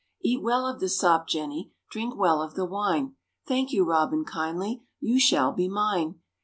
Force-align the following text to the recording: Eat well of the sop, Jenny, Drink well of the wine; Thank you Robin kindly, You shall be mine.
Eat 0.23 0.41
well 0.41 0.65
of 0.65 0.79
the 0.79 0.89
sop, 0.89 1.27
Jenny, 1.27 1.73
Drink 1.91 2.15
well 2.15 2.41
of 2.41 2.55
the 2.55 2.65
wine; 2.65 3.17
Thank 3.47 3.71
you 3.71 3.83
Robin 3.85 4.25
kindly, 4.25 4.81
You 4.99 5.19
shall 5.19 5.51
be 5.51 5.69
mine. 5.69 6.19